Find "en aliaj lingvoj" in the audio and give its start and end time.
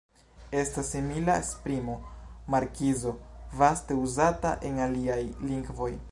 4.71-5.91